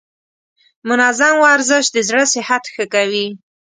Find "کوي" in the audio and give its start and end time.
2.93-3.27